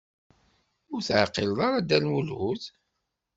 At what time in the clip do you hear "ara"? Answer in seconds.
1.67-1.83